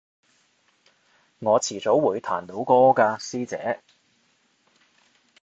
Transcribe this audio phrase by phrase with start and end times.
[1.37, 3.83] 我遲早會彈到歌㗎師姐